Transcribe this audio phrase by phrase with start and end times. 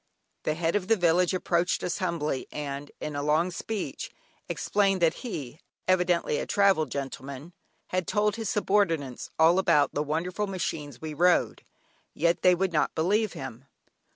[0.45, 4.09] The Head of the village approached us humbly, and in a long speech
[4.49, 7.53] explained that though he (evidently a travelled gentleman)
[7.89, 11.63] had told his subordinates all about the wonderful machines we rode,
[12.15, 13.65] yet they would not believe him.